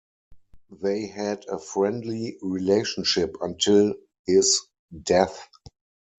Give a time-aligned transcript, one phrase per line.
[0.81, 3.93] They had a friendly relationship until
[4.25, 4.59] his
[5.03, 5.47] death.